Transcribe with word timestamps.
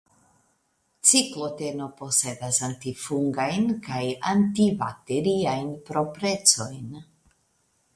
Cikloteno 1.09 1.89
posedas 1.99 2.59
antifungajn 2.69 3.69
kaj 3.91 4.03
antibakteriajn 4.35 5.75
proprecojn. 5.93 7.03